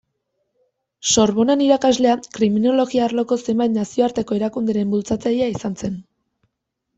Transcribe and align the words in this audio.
Sorbonan 1.15 1.59
irakaslea, 1.65 2.15
kriminologia 2.37 3.03
arloko 3.09 3.37
zenbait 3.51 3.75
nazioarteko 3.77 4.39
erakunderen 4.39 4.97
bultzatzailea 4.97 5.51
izan 5.59 5.79
zen. 5.85 6.01